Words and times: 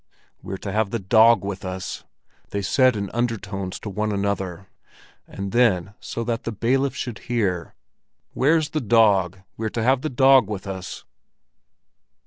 "We're 0.41 0.57
to 0.57 0.71
have 0.71 0.89
the 0.89 0.97
dog 0.97 1.43
with 1.45 1.63
us!" 1.63 2.05
they 2.49 2.63
said 2.63 2.95
in 2.95 3.11
undertones 3.11 3.79
to 3.81 3.89
one 3.91 4.11
another, 4.11 4.65
and 5.27 5.51
then, 5.51 5.93
so 5.99 6.23
that 6.23 6.43
the 6.43 6.51
bailiff 6.51 6.95
should 6.95 7.19
hear: 7.29 7.75
"Where's 8.33 8.69
the 8.69 8.81
dog? 8.81 9.41
We're 9.57 9.69
to 9.69 9.83
have 9.83 10.01
the 10.01 10.09
dog 10.09 10.49
with 10.49 10.65
us." 10.65 11.03